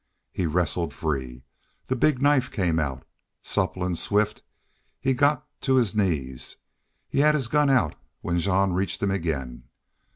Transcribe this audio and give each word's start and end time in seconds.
He 0.31 0.47
wrestled 0.47 0.95
free. 0.95 1.43
The 1.85 1.95
big 1.95 2.23
knife 2.23 2.49
came 2.49 2.79
out. 2.79 3.05
Supple 3.43 3.83
and 3.85 3.95
swift, 3.95 4.41
he 4.99 5.13
got 5.13 5.45
to 5.61 5.75
his, 5.75 5.93
knees. 5.93 6.55
He 7.07 7.19
had 7.19 7.35
his 7.35 7.47
gun 7.47 7.69
out 7.69 7.93
when 8.21 8.39
Jean 8.39 8.71
reached 8.71 9.03
him 9.03 9.11
again. 9.11 9.65